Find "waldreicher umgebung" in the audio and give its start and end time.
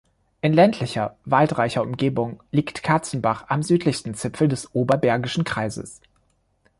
1.25-2.41